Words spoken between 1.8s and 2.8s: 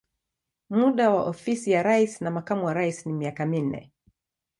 rais na makamu wa